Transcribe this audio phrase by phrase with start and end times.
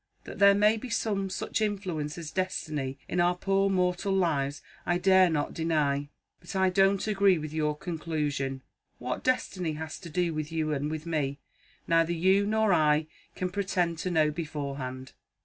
[0.23, 4.97] That there may be some such influence as Destiny in our poor mortal lives, I
[4.97, 6.09] dare not deny.
[6.39, 8.63] But I don't agree with your conclusion.
[8.97, 11.37] What Destiny has to do with you and with me,
[11.87, 15.13] neither you nor I can pretend to know beforehand.